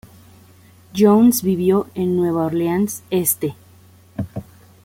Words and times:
Jones 0.97 1.43
vivió 1.43 1.87
en 1.93 2.15
Nueva 2.17 2.47
Orleans 2.47 3.03
Este. 3.11 3.55